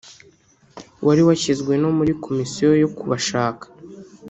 [1.05, 3.65] wari washyizwe no muri komisiyo yo kubashaka